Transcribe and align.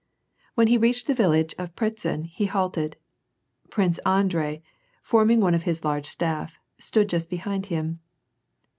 When 0.55 0.65
he 0.65 0.79
reached 0.79 1.05
the 1.05 1.13
village 1.13 1.53
of 1.59 1.75
Pratzen, 1.75 2.23
he 2.25 2.45
halted. 2.45 2.95
Prince 3.69 3.99
Andrei, 3.99 4.63
forming 5.03 5.41
one 5.41 5.53
of 5.53 5.61
his 5.61 5.83
large 5.85 6.07
staff, 6.07 6.57
stood 6.79 7.07
just 7.07 7.29
behind 7.29 7.67
him. 7.67 7.99